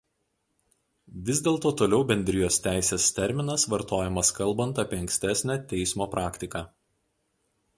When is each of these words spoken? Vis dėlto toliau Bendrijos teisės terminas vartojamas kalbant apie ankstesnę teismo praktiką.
Vis 1.27 1.41
dėlto 1.47 1.71
toliau 1.81 2.05
Bendrijos 2.11 2.57
teisės 2.67 3.05
terminas 3.19 3.67
vartojamas 3.75 4.33
kalbant 4.39 4.83
apie 4.85 5.01
ankstesnę 5.03 5.59
teismo 5.75 6.09
praktiką. 6.17 6.65